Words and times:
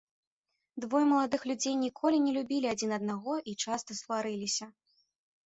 Двое 0.85 1.01
маладых 1.11 1.41
людзей 1.51 1.75
ніколі 1.81 2.17
не 2.25 2.31
любілі 2.39 2.71
адзін 2.73 2.91
аднаго 2.99 3.37
і 3.53 3.57
часта 3.67 4.01
сварыліся. 4.01 4.65